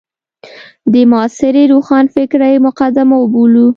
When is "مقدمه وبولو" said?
2.67-3.67